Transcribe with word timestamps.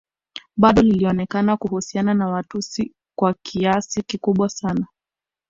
Bado 0.55 0.81
lilionekana 0.81 1.57
kuhusiana 1.57 2.13
na 2.13 2.27
Watusi 2.27 2.93
kwa 3.15 3.33
kiasi 3.41 4.03
kikubwa 4.03 4.49
sana 4.49 4.87